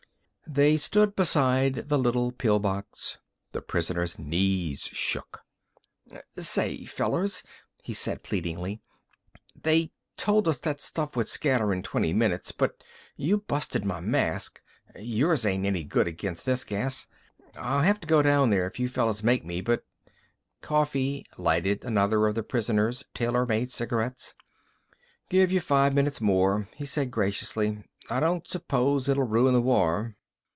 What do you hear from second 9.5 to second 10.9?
"they told us that